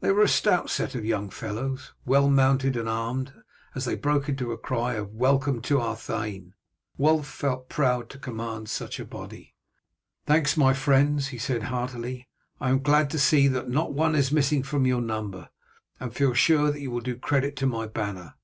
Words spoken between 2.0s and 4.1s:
well mounted and armed, and as they